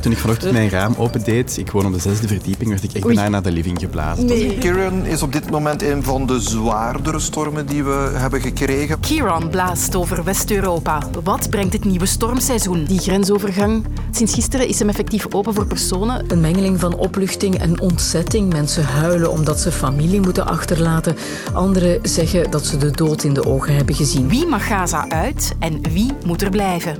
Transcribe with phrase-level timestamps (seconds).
[0.00, 3.06] Toen ik vanochtend mijn raam opendeed, ik woon op de zesde verdieping, werd ik echt
[3.06, 4.26] bijna naar de living geblazen.
[4.26, 4.58] Nee.
[4.58, 9.00] Kieran is op dit moment een van de zwaardere stormen die we hebben gekregen.
[9.00, 11.02] Kieran blaast over West-Europa.
[11.22, 12.84] Wat brengt het nieuwe stormseizoen?
[12.84, 16.24] Die grensovergang, sinds gisteren is hem effectief open voor personen.
[16.28, 18.52] Een mengeling van opluchting en ontzetting.
[18.52, 21.16] Mensen huilen omdat ze familie moeten achterlaten.
[21.52, 24.28] Anderen zeggen dat ze de dood in de ogen hebben gezien.
[24.28, 26.96] Wie mag Gaza uit en wie moet er blijven?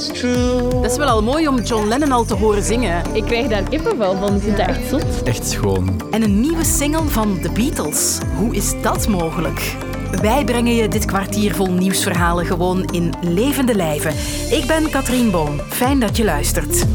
[0.00, 3.14] Dat is wel al mooi om John Lennon al te horen zingen.
[3.14, 4.34] Ik krijg daar kippenvel van.
[4.34, 5.22] Ik vind dat echt zot.
[5.22, 6.00] Echt schoon.
[6.10, 8.18] En een nieuwe single van The Beatles.
[8.36, 9.76] Hoe is dat mogelijk?
[10.22, 14.10] Wij brengen je dit kwartier vol nieuwsverhalen gewoon in levende lijven.
[14.50, 15.60] Ik ben Katrien Boom.
[15.60, 16.86] Fijn dat je luistert.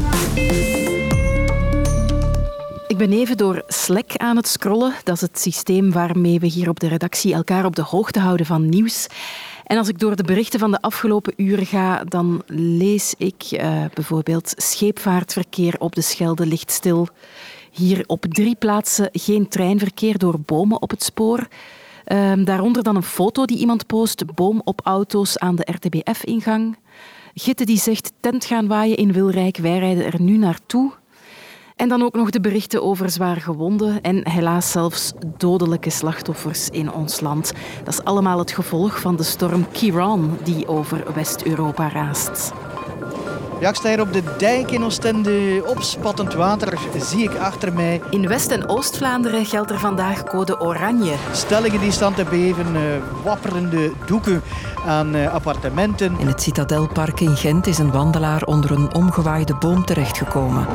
[2.86, 4.94] Ik ben even door Slack aan het scrollen.
[5.04, 8.46] Dat is het systeem waarmee we hier op de redactie elkaar op de hoogte houden
[8.46, 9.06] van nieuws.
[9.66, 13.84] En als ik door de berichten van de afgelopen uren ga, dan lees ik eh,
[13.94, 17.08] bijvoorbeeld scheepvaartverkeer op de Schelde ligt stil.
[17.70, 21.48] Hier op drie plaatsen geen treinverkeer door bomen op het spoor.
[22.04, 26.76] Ehm, daaronder dan een foto die iemand post, boom op auto's aan de RTBF-ingang.
[27.34, 30.92] Gitte die zegt tent gaan waaien in Wilrijk, wij rijden er nu naartoe.
[31.76, 36.92] En dan ook nog de berichten over zwaar gewonden en helaas zelfs dodelijke slachtoffers in
[36.92, 37.52] ons land.
[37.84, 42.52] Dat is allemaal het gevolg van de storm Kiran die over West-Europa raast.
[43.60, 45.64] Ja, ik sta hier op de dijk in Oostende.
[45.66, 48.00] Opspattend water zie ik achter mij.
[48.10, 51.14] In West- en Oost-Vlaanderen geldt er vandaag code oranje.
[51.32, 52.82] Stellingen die staan te beven, eh,
[53.24, 54.42] wapperende doeken
[54.86, 56.18] aan eh, appartementen.
[56.18, 60.66] In het Citadelpark in Gent is een wandelaar onder een omgewaaide boom terechtgekomen.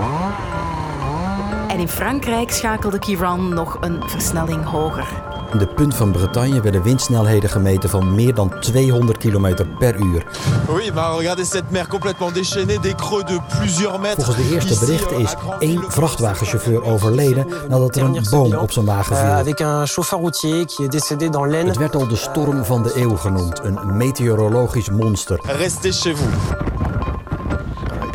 [1.82, 5.08] In Frankrijk schakelde Kiran nog een versnelling hoger.
[5.52, 10.26] In de punt van Bretagne werden windsnelheden gemeten van meer dan 200 km per uur.
[10.70, 14.26] Oui, bah regardez cette mer complètement déchaînée, des creux de plusieurs mètres.
[14.26, 18.86] Volgens de eerste berichten euh, is één vrachtwagenchauffeur overleden nadat er een boom op zijn
[18.86, 19.26] wagen viel.
[19.26, 21.70] avec un chauffeur routier qui est décédé dans l'Aisne.
[21.70, 25.40] Het werd al de storm van de eeuw genoemd, een meteorologisch monster.
[25.44, 26.71] Restez chez vous.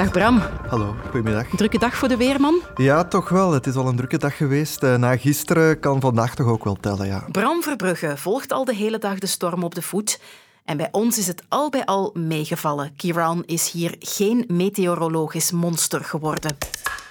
[0.06, 1.46] Dag Bram, Hallo, goedemiddag.
[1.56, 2.60] drukke dag voor de weerman.
[2.76, 3.52] Ja, toch wel.
[3.52, 4.82] Het is al een drukke dag geweest.
[4.82, 7.24] Eh, Na gisteren kan vandaag toch ook wel tellen, ja.
[7.32, 10.20] Bram Verbrugge volgt al de hele dag de storm op de voet.
[10.64, 12.92] En bij ons is het al bij al meegevallen.
[12.96, 16.56] Kiran is hier geen meteorologisch monster geworden.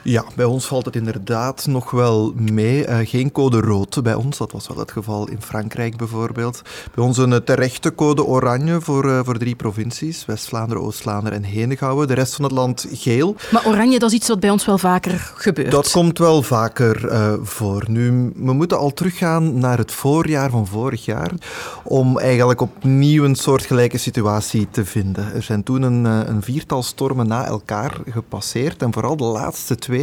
[0.07, 2.85] Ja, bij ons valt het inderdaad nog wel mee.
[2.85, 6.61] Eh, geen code rood bij ons, dat was wel het geval in Frankrijk bijvoorbeeld.
[6.95, 10.25] Bij ons een eh, terechte code oranje voor, eh, voor drie provincies.
[10.25, 12.07] West-Vlaanderen, Oost-Vlaanderen en Henegouwen.
[12.07, 13.35] De rest van het land geel.
[13.51, 15.71] Maar oranje, dat is iets wat bij ons wel vaker gebeurt.
[15.71, 17.09] Dat komt wel vaker
[17.43, 17.83] voor.
[17.87, 21.31] Nu, we moeten al teruggaan naar het voorjaar van vorig jaar
[21.83, 25.33] om eigenlijk opnieuw een soortgelijke situatie te vinden.
[25.33, 29.93] Er zijn toen een, een viertal stormen na elkaar gepasseerd en vooral de laatste twee,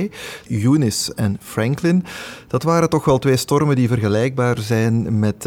[0.48, 2.04] Eunice en Franklin,
[2.48, 5.46] dat waren toch wel twee stormen die vergelijkbaar zijn met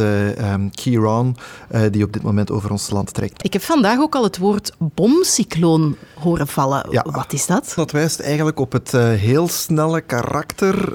[0.71, 1.37] Kiran,
[1.69, 3.43] eh, die op dit moment over ons land trekt.
[3.43, 6.87] Ik heb vandaag ook al het woord bomcycloon horen vallen.
[6.89, 7.05] Ja.
[7.11, 7.73] Wat is dat?
[7.75, 10.93] Dat wijst eigenlijk op het eh, heel snelle karakter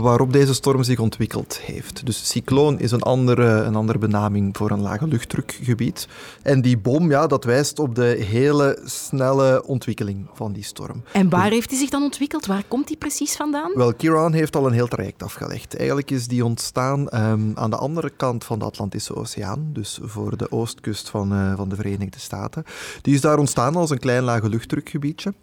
[0.00, 2.06] waarop deze storm zich ontwikkeld heeft.
[2.06, 6.08] Dus cycloon is een andere, een andere benaming voor een lage luchtdrukgebied.
[6.42, 11.02] En die bom, ja, dat wijst op de hele snelle ontwikkeling van die storm.
[11.12, 12.46] En waar heeft hij zich dan ontwikkeld?
[12.46, 13.72] Waar komt hij precies vandaan?
[13.74, 15.76] Wel, Kiran heeft al een heel traject afgelegd.
[15.76, 20.36] Eigenlijk is die ontstaan ehm, aan de andere kant van de Atlantische Oceaan, dus voor
[20.36, 22.64] de oostkust van, eh, van de Verenigde Staten.
[23.02, 25.34] Die is daar ontstaan als een klein lage luchtdrukgebiedje,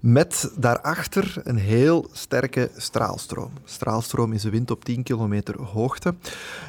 [0.00, 3.50] met daarachter een heel sterke straalstroom.
[3.64, 6.14] Straalstroom is een wind op 10 kilometer hoogte.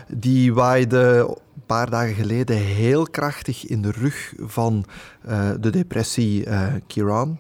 [0.08, 1.26] Die waaide
[1.56, 4.86] een paar dagen geleden heel krachtig in de rug van
[5.22, 7.40] eh, de depressie eh, Kiran.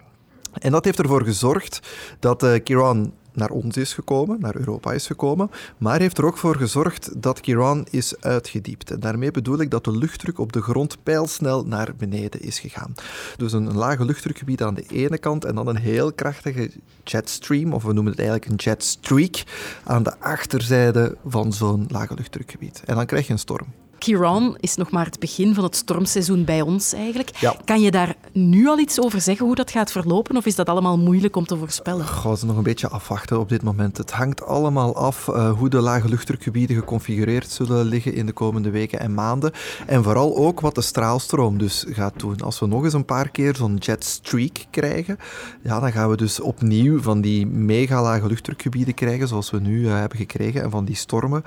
[0.54, 1.80] En dat heeft ervoor gezorgd
[2.20, 6.38] dat eh, Kiran naar ons is gekomen, naar Europa is gekomen, maar heeft er ook
[6.38, 8.92] voor gezorgd dat Kiran is uitgediept.
[8.92, 12.94] En daarmee bedoel ik dat de luchtdruk op de grond pijlsnel naar beneden is gegaan.
[13.38, 16.72] Dus een, een lage luchtdrukgebied aan de ene kant en dan een heel krachtige
[17.04, 19.44] jetstream, of we noemen het eigenlijk een jetstreak,
[19.84, 22.82] aan de achterzijde van zo'n lage luchtdrukgebied.
[22.86, 23.68] En dan krijg je een storm.
[24.00, 27.38] Kiran is nog maar het begin van het stormseizoen bij ons eigenlijk.
[27.40, 27.56] Ja.
[27.66, 30.38] Kan je daar nu al iets over zeggen hoe dat gaat verlopen?
[30.38, 32.06] Of is dat allemaal moeilijk om te voorspellen?
[32.06, 33.98] Gaan ze nog een beetje afwachten op dit moment.
[33.98, 38.70] Het hangt allemaal af eh, hoe de lage luchtdrukgebieden geconfigureerd zullen liggen in de komende
[38.70, 39.52] weken en maanden.
[39.86, 42.42] En vooral ook wat de straalstroom dus gaat doen.
[42.42, 45.18] Als we nog eens een paar keer zo'n jet streak krijgen,
[45.64, 49.88] ja, dan gaan we dus opnieuw van die mega lage luchtdrukgebieden krijgen, zoals we nu
[49.88, 51.44] eh, hebben gekregen, en van die stormen.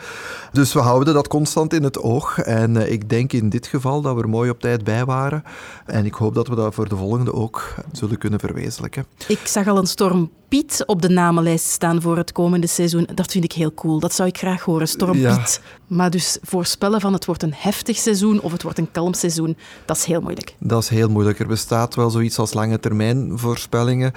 [0.53, 2.39] Dus we houden dat constant in het oog.
[2.45, 5.43] En eh, ik denk in dit geval dat we er mooi op tijd bij waren.
[5.87, 9.07] En ik hoop dat we dat voor de volgende ook zullen kunnen verwezenlijken.
[9.29, 13.09] Ik zag al een storm Piet op de namenlijst staan voor het komende seizoen.
[13.15, 14.01] Dat vind ik heel cool.
[14.01, 15.37] Dat zou ik graag horen, Storm Ja.
[15.37, 15.61] Piet.
[15.87, 19.57] Maar dus voorspellen van het wordt een heftig seizoen of het wordt een kalm seizoen,
[19.85, 20.55] dat is heel moeilijk.
[20.59, 21.39] Dat is heel moeilijk.
[21.39, 24.13] Er bestaat wel zoiets als lange termijn voorspellingen.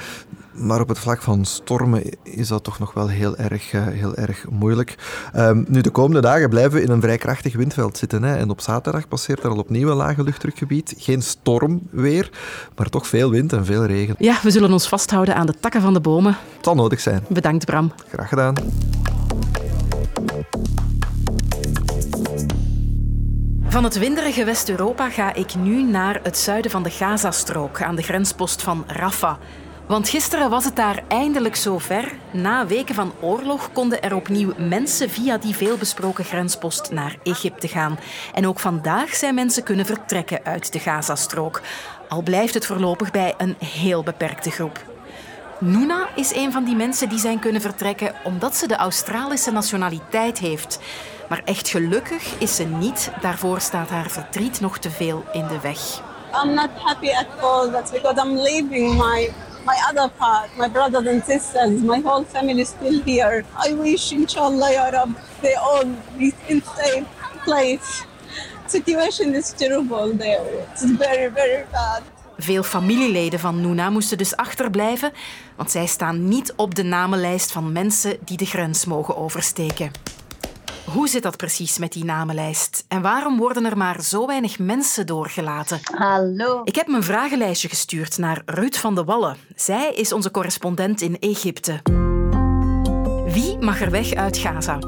[0.55, 4.15] Maar op het vlak van stormen is dat toch nog wel heel erg, eh, heel
[4.15, 4.95] erg moeilijk.
[5.33, 8.23] Ehm, nu, de komende dagen blijven we in een vrij krachtig windveld zitten.
[8.23, 8.35] Hè.
[8.35, 10.93] En op zaterdag passeert er al opnieuw een lage luchtdrukgebied.
[10.97, 12.29] Geen storm weer,
[12.75, 14.15] maar toch veel wind en veel regen.
[14.17, 16.37] Ja, we zullen ons vasthouden aan de takken van de bomen.
[16.55, 17.23] Het zal nodig zijn.
[17.27, 17.91] Bedankt, Bram.
[18.07, 18.53] Graag gedaan.
[23.67, 28.01] Van het winderige West-Europa ga ik nu naar het zuiden van de Gazastrook, aan de
[28.01, 29.35] grenspost van Rafah.
[29.87, 32.13] Want gisteren was het daar eindelijk zover.
[32.31, 37.99] Na weken van oorlog konden er opnieuw mensen via die veelbesproken grenspost naar Egypte gaan.
[38.33, 41.61] En ook vandaag zijn mensen kunnen vertrekken uit de Gazastrook.
[42.09, 44.83] Al blijft het voorlopig bij een heel beperkte groep.
[45.59, 50.39] Noona is een van die mensen die zijn kunnen vertrekken omdat ze de Australische nationaliteit
[50.39, 50.79] heeft.
[51.29, 53.11] Maar echt gelukkig is ze niet.
[53.21, 56.01] Daarvoor staat haar verdriet nog te veel in de weg.
[56.43, 57.71] I'm not happy at all.
[57.71, 59.31] That's because I'm leaving my
[59.65, 63.43] my other part, my brothers and sisters, my whole family is still here.
[63.67, 65.09] I wish, inshallah, ya Rab,
[65.41, 65.85] they all
[66.17, 67.05] be in safe
[67.43, 68.05] place.
[68.67, 70.45] Situation is terrible there.
[70.71, 72.03] It's very, very bad.
[72.37, 75.11] Veel familieleden van Noona moesten dus achterblijven,
[75.55, 79.91] want zij staan niet op de namenlijst van mensen die de grens mogen oversteken.
[80.95, 82.85] Hoe zit dat precies met die namenlijst?
[82.87, 85.79] En waarom worden er maar zo weinig mensen doorgelaten?
[85.83, 86.61] Hallo.
[86.63, 89.35] Ik heb mijn vragenlijstje gestuurd naar Ruud van de Wallen.
[89.55, 91.81] Zij is onze correspondent in Egypte.
[93.25, 94.79] Wie mag er weg uit Gaza?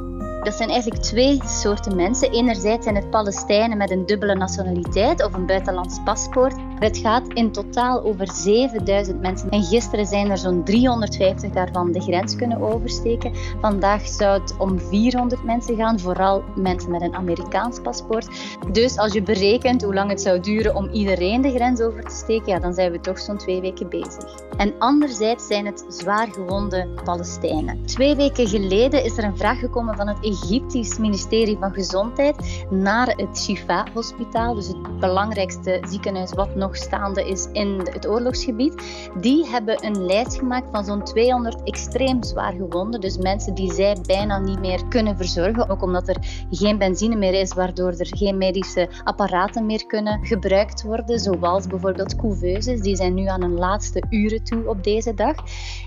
[0.41, 2.31] Dat zijn eigenlijk twee soorten mensen.
[2.31, 6.55] Enerzijds zijn het Palestijnen met een dubbele nationaliteit of een buitenlands paspoort.
[6.79, 9.49] Het gaat in totaal over 7000 mensen.
[9.49, 13.31] En gisteren zijn er zo'n 350 daarvan de grens kunnen oversteken.
[13.61, 18.27] Vandaag zou het om 400 mensen gaan, vooral mensen met een Amerikaans paspoort.
[18.71, 22.15] Dus als je berekent hoe lang het zou duren om iedereen de grens over te
[22.15, 24.45] steken, ja, dan zijn we toch zo'n twee weken bezig.
[24.57, 27.85] En anderzijds zijn het zwaar gewonde Palestijnen.
[27.85, 33.07] Twee weken geleden is er een vraag gekomen van het Egyptisch ministerie van Gezondheid naar
[33.07, 38.83] het Shifa-hospitaal, dus het belangrijkste ziekenhuis wat nog staande is in het oorlogsgebied.
[39.19, 43.97] Die hebben een lijst gemaakt van zo'n 200 extreem zwaar gewonden, dus mensen die zij
[44.05, 48.37] bijna niet meer kunnen verzorgen, ook omdat er geen benzine meer is, waardoor er geen
[48.37, 52.81] medische apparaten meer kunnen gebruikt worden, zoals bijvoorbeeld couveuses.
[52.81, 55.35] Die zijn nu aan hun laatste uren toe op deze dag.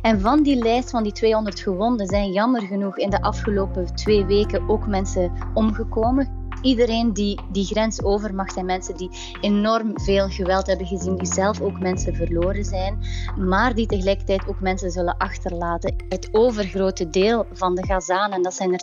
[0.03, 4.25] En van die lijst van die 200 gewonden zijn jammer genoeg in de afgelopen twee
[4.25, 6.40] weken ook mensen omgekomen.
[6.63, 9.11] Iedereen die die grens over mag zijn mensen die
[9.41, 12.99] enorm veel geweld hebben gezien, die zelf ook mensen verloren zijn,
[13.37, 15.95] maar die tegelijkertijd ook mensen zullen achterlaten.
[16.09, 18.81] Het overgrote deel van de Gazanen, dat zijn er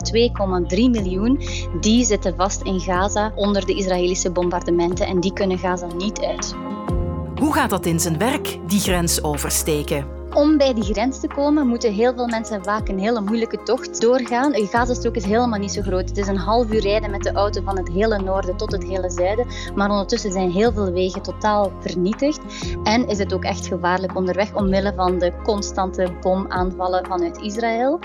[0.74, 1.40] 2,3 miljoen,
[1.80, 6.54] die zitten vast in Gaza onder de Israëlische bombardementen en die kunnen Gaza niet uit.
[7.38, 10.17] Hoe gaat dat in zijn werk, die grens oversteken?
[10.34, 14.00] Om bij die grens te komen, moeten heel veel mensen vaak een hele moeilijke tocht
[14.00, 14.52] doorgaan.
[14.52, 16.08] De Gazastrook is helemaal niet zo groot.
[16.08, 18.84] Het is een half uur rijden met de auto van het hele noorden tot het
[18.84, 19.46] hele zuiden.
[19.74, 22.40] Maar ondertussen zijn heel veel wegen totaal vernietigd.
[22.84, 28.00] En is het ook echt gevaarlijk onderweg omwille van de constante bomaanvallen vanuit Israël.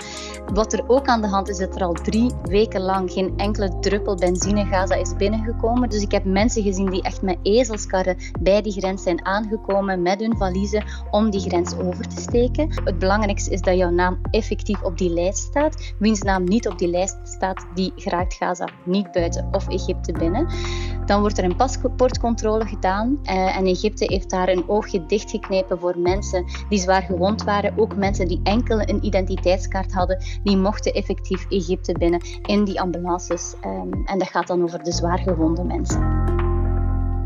[0.52, 3.78] Wat er ook aan de hand is, dat er al drie weken lang geen enkele
[3.80, 5.88] druppel benzine Gaza is binnengekomen.
[5.88, 10.20] Dus ik heb mensen gezien die echt met ezelskarren bij die grens zijn aangekomen met
[10.20, 12.68] hun valiezen om die grens over te steken.
[12.84, 15.94] Het belangrijkste is dat jouw naam effectief op die lijst staat.
[15.98, 20.48] Wiens naam niet op die lijst staat, die geraakt Gaza niet buiten of Egypte binnen.
[21.06, 25.98] Dan wordt er een paspoortcontrole gedaan eh, en Egypte heeft daar een oogje dichtgeknepen voor
[25.98, 27.78] mensen die zwaar gewond waren.
[27.78, 33.54] Ook mensen die enkel een identiteitskaart hadden, die mochten effectief Egypte binnen in die ambulances.
[33.60, 36.23] Ehm, en dat gaat dan over de zwaar gewonde mensen.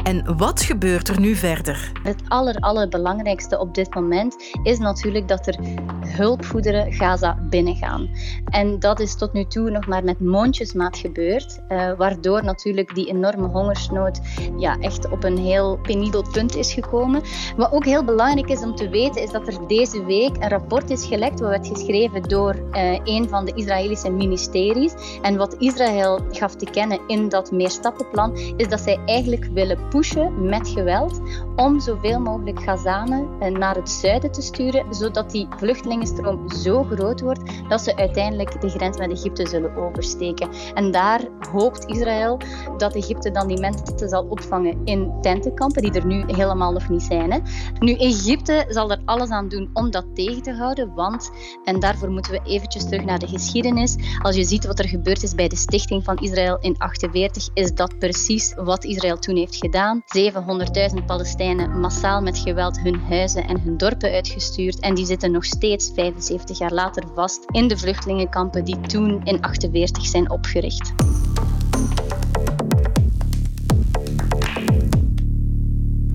[0.05, 1.93] En wat gebeurt er nu verder?
[2.03, 5.59] Het aller, allerbelangrijkste op dit moment is natuurlijk dat er
[6.07, 8.11] hulpgoederen Gaza binnengaan.
[8.45, 13.09] En dat is tot nu toe nog maar met mondjesmaat gebeurd, eh, waardoor natuurlijk die
[13.09, 14.21] enorme hongersnood
[14.57, 17.23] ja, echt op een heel penibel punt is gekomen.
[17.57, 20.91] Wat ook heel belangrijk is om te weten, is dat er deze week een rapport
[20.91, 24.95] is gelekt, wat werd geschreven door eh, een van de Israëlische ministeries.
[25.23, 30.49] En wat Israël gaf te kennen in dat meerstappenplan, is dat zij eigenlijk willen pushen
[30.49, 31.21] met geweld
[31.57, 37.21] om zoveel mogelijk Gazanen eh, naar het zuiden te sturen, zodat die vluchtelingenstroom zo groot
[37.21, 40.49] wordt dat ze uiteindelijk de grens met Egypte zullen oversteken.
[40.75, 41.21] En daar
[41.53, 42.39] hoopt Israël
[42.77, 47.03] dat Egypte dan die mensen zal opvangen in tentenkampen, die er nu helemaal nog niet
[47.03, 47.33] zijn.
[47.33, 47.39] Hè.
[47.79, 51.31] Nu, Egypte zal er alles aan doen om dat tegen te houden, want,
[51.65, 55.23] en daarvoor moeten we eventjes terug naar de geschiedenis, als je ziet wat er gebeurd
[55.23, 59.57] is bij de stichting van Israël in 48, is dat precies wat Israël toen heeft
[59.57, 59.78] gedaan.
[59.79, 65.45] 700.000 Palestijnen massaal met geweld hun huizen en hun dorpen uitgestuurd en die zitten nog
[65.45, 70.93] steeds 75 jaar later vast in de vluchtelingenkampen die toen in 48 zijn opgericht.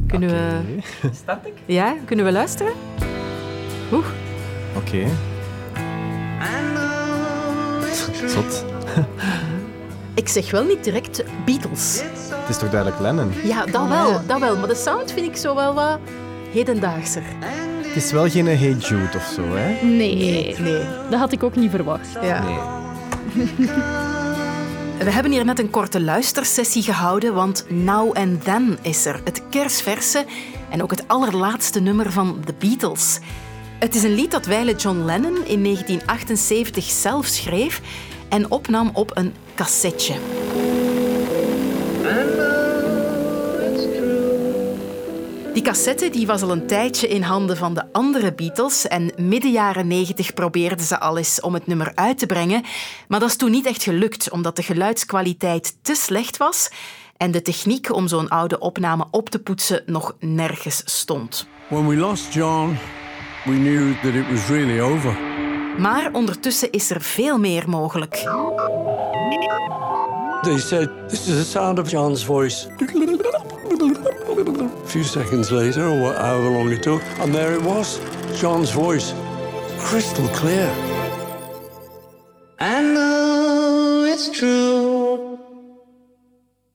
[0.07, 0.61] Kunnen we...
[1.13, 1.53] Start ik?
[1.65, 2.73] Ja, kunnen we luisteren?
[3.91, 4.05] Oeh.
[4.75, 5.07] Oké.
[8.27, 8.65] Zot.
[10.15, 12.01] Ik zeg wel niet direct Beatles.
[12.29, 13.31] Het is toch duidelijk Lennon?
[13.43, 14.57] Ja, dat wel, dat wel.
[14.57, 15.99] Maar de sound vind ik zo wel wat
[16.51, 17.23] hedendaagser.
[17.81, 19.85] Het is wel geen Hey Jude of zo, hè?
[19.85, 20.55] Nee.
[20.59, 20.83] Nee.
[21.09, 22.07] Dat had ik ook niet verwacht.
[22.21, 22.43] Ja.
[22.43, 22.57] Nee.
[25.03, 29.21] We hebben hier net een korte luistersessie gehouden, want Now and Then is er.
[29.23, 30.25] Het kersverse
[30.69, 33.19] en ook het allerlaatste nummer van The Beatles.
[33.79, 37.81] Het is een lied dat wijle John Lennon in 1978 zelf schreef
[38.33, 40.13] en opnam op een cassetje.
[45.53, 49.51] Die cassette die was al een tijdje in handen van de andere Beatles en midden
[49.51, 52.63] jaren 90 probeerden ze al eens om het nummer uit te brengen,
[53.07, 56.69] maar dat is toen niet echt gelukt omdat de geluidskwaliteit te slecht was
[57.17, 61.47] en de techniek om zo'n oude opname op te poetsen nog nergens stond.
[61.69, 62.77] When we lost John,
[63.45, 65.42] we knew that it was really over.
[65.77, 68.15] Maar ondertussen is er veel meer mogelijk.
[70.41, 72.67] They said, This is the sound of John's voice.
[74.83, 77.99] A few seconds later, or however long it took, and there it was
[78.39, 79.13] John's voice.
[79.77, 80.69] Crystal clear.
[82.59, 85.37] I know it's true.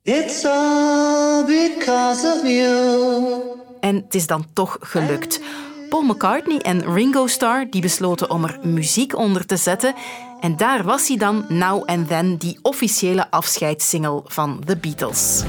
[0.05, 3.57] It's all because of you.
[3.81, 5.41] En het is dan toch gelukt.
[5.89, 9.95] Paul McCartney en Ringo Starr die besloten om er muziek onder te zetten.
[10.41, 15.45] En daar was hij dan, Now and Then, die officiële afscheidssingle van The Beatles.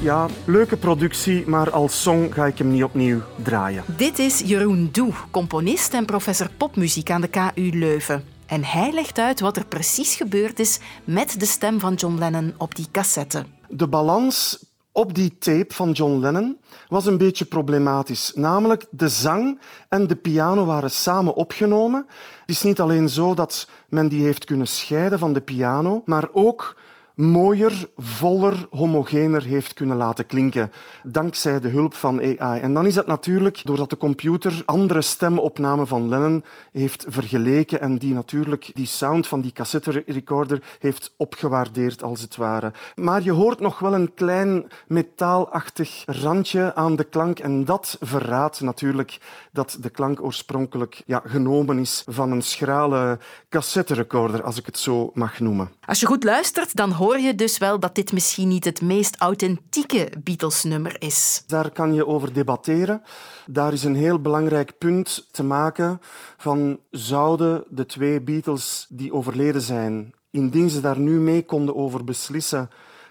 [0.00, 3.84] Ja, leuke productie, maar als song ga ik hem niet opnieuw draaien.
[3.96, 8.37] Dit is Jeroen Doe, componist en professor popmuziek aan de KU Leuven.
[8.48, 12.54] En hij legt uit wat er precies gebeurd is met de stem van John Lennon
[12.56, 13.44] op die cassette.
[13.68, 18.32] De balans op die tape van John Lennon was een beetje problematisch.
[18.34, 22.06] Namelijk, de zang en de piano waren samen opgenomen.
[22.40, 26.28] Het is niet alleen zo dat men die heeft kunnen scheiden van de piano, maar
[26.32, 26.76] ook
[27.18, 30.72] mooier, voller, homogener heeft kunnen laten klinken.
[31.02, 32.60] Dankzij de hulp van AI.
[32.60, 37.98] En dan is dat natuurlijk doordat de computer andere stemopnamen van Lennon heeft vergeleken en
[37.98, 42.72] die natuurlijk die sound van die cassette recorder heeft opgewaardeerd, als het ware.
[42.94, 48.60] Maar je hoort nog wel een klein metaalachtig randje aan de klank en dat verraadt
[48.60, 49.18] natuurlijk
[49.52, 54.78] dat de klank oorspronkelijk ja, genomen is van een schrale cassette recorder, als ik het
[54.78, 55.70] zo mag noemen.
[55.86, 59.16] Als je goed luistert, dan hoor je dus wel dat dit misschien niet het meest
[59.16, 61.42] authentieke Beatles-nummer is.
[61.46, 63.02] Daar kan je over debatteren.
[63.46, 66.00] Daar is een heel belangrijk punt te maken
[66.36, 72.04] van zouden de twee Beatles die overleden zijn, indien ze daar nu mee konden over
[72.04, 72.70] beslissen,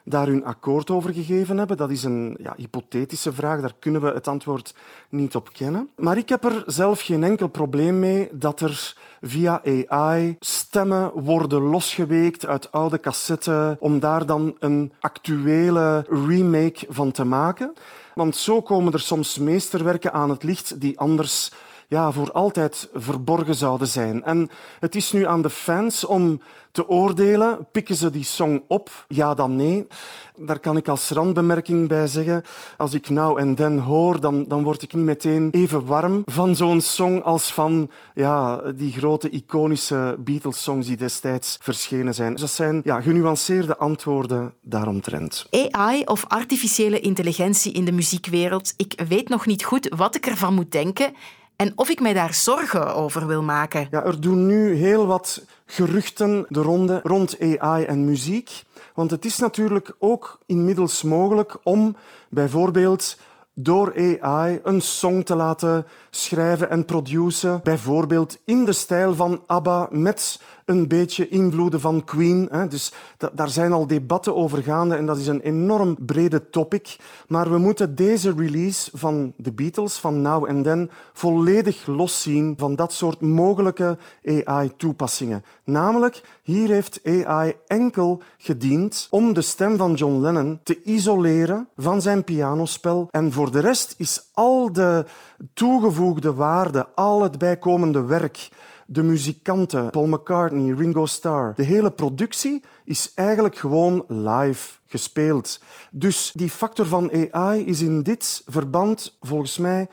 [0.10, 1.78] daar hun akkoord over gegeven hebben?
[1.78, 4.76] Dat is een ja, hypothetische vraag, daar kunnen we het antwoord
[5.10, 5.90] niet op kennen.
[5.96, 11.62] Maar ik heb er zelf geen enkel probleem mee dat er via AI stemmen worden
[11.62, 17.74] losgeweekt uit oude cassetten om daar dan een actuele remake van te maken.
[18.16, 21.52] Want zo komen er soms meesterwerken aan het licht die anders
[21.88, 24.24] ja, voor altijd verborgen zouden zijn.
[24.24, 26.42] En het is nu aan de fans om
[26.72, 27.68] te oordelen.
[27.72, 29.06] Pikken ze die song op?
[29.08, 29.88] Ja, dan nee.
[30.36, 32.44] Daar kan ik als randbemerking bij zeggen.
[32.78, 36.56] Als ik Now and Then hoor, dan, dan word ik niet meteen even warm van
[36.56, 42.32] zo'n song als van ja, die grote iconische Beatles-songs die destijds verschenen zijn.
[42.32, 45.48] Dus dat zijn ja, genuanceerde antwoorden daaromtrent.
[45.72, 50.54] AI of artificiële intelligentie in de muziekwereld, ik weet nog niet goed wat ik ervan
[50.54, 51.14] moet denken
[51.58, 53.88] en of ik mij daar zorgen over wil maken.
[53.92, 58.64] Ja, er doen nu heel wat geruchten de ronde rond AI en muziek.
[58.94, 61.96] Want het is natuurlijk ook inmiddels mogelijk om
[62.30, 63.18] bijvoorbeeld
[63.54, 67.60] door AI een song te laten schrijven en produceren.
[67.64, 72.48] Bijvoorbeeld in de stijl van ABBA met een beetje invloeden van Queen.
[72.52, 72.68] Hè.
[72.68, 72.94] Dus
[73.34, 76.98] daar zijn al debatten over gaande en dat is een enorm brede topic.
[77.28, 82.76] Maar we moeten deze release van de Beatles, van Now and Then, volledig loszien van
[82.76, 83.98] dat soort mogelijke
[84.46, 85.44] AI-toepassingen.
[85.64, 92.02] Namelijk, hier heeft AI enkel gediend om de stem van John Lennon te isoleren van
[92.02, 93.08] zijn pianospel.
[93.12, 95.06] En voor de rest is al de
[95.54, 98.50] toegevoegde waarde, al het bijkomende werk
[98.88, 101.54] de muzikanten, Paul McCartney, Ringo Starr.
[101.56, 105.60] De hele productie is eigenlijk gewoon live gespeeld.
[105.92, 109.88] Dus die factor van AI is in dit verband volgens mij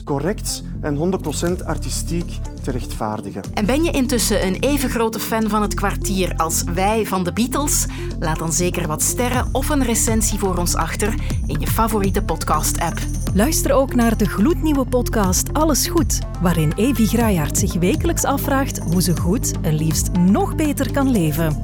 [0.00, 1.18] 100% correct en
[1.60, 3.42] 100% artistiek te rechtvaardigen.
[3.54, 7.32] En ben je intussen een even grote fan van het kwartier als wij van de
[7.32, 7.86] Beatles?
[8.18, 11.14] Laat dan zeker wat sterren of een recensie voor ons achter
[11.46, 12.98] in je favoriete podcast-app.
[13.34, 19.02] Luister ook naar de gloednieuwe podcast Alles Goed, waarin Evi Graaiaert zich wekelijks afvraagt hoe
[19.02, 21.63] ze goed en liefst nog beter kan leven.